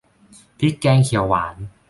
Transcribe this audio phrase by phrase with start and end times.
[0.59, 1.55] พริกแกงเขียวหวาน